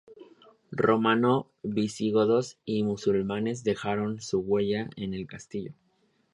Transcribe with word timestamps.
Romanos, 0.71 1.45
visigodos 1.61 2.57
y 2.65 2.81
musulmanes 2.81 3.63
dejaron 3.63 4.19
su 4.19 4.39
huella 4.39 4.89
en 4.95 5.13
el 5.13 5.27
castillo. 5.27 5.73